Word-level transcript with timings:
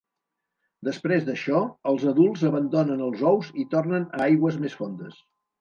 Després 0.87 1.27
d'això, 1.27 1.59
els 1.93 2.07
adults 2.13 2.47
abandonen 2.51 3.05
els 3.11 3.21
ous 3.35 3.55
i 3.65 3.69
tornen 3.75 4.11
a 4.19 4.27
aigües 4.31 4.63
més 4.65 4.79
fondes. 4.83 5.25